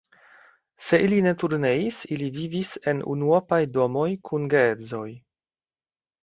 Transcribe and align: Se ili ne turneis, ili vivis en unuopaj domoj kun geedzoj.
Se 0.85 0.99
ili 1.07 1.19
ne 1.25 1.33
turneis, 1.43 1.99
ili 2.15 2.29
vivis 2.37 2.71
en 2.93 3.03
unuopaj 3.17 3.61
domoj 3.77 4.07
kun 4.31 4.49
geedzoj. 4.55 5.07